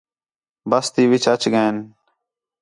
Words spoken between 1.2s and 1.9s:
اَچ ڳئین